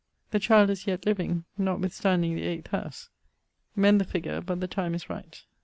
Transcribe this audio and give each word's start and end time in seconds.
The 0.31 0.39
child 0.39 0.71
is 0.71 0.87
yet 0.87 1.05
living, 1.05 1.45
notwithstanding 1.59 2.33
the 2.35 2.41
8ᵗʰ 2.41 2.67
house: 2.69 3.09
mend 3.75 4.01
the 4.01 4.03
figure, 4.03 4.41
but 4.41 4.59
the 4.59 4.67
time 4.67 4.95
is 4.95 5.11
right. 5.11 5.39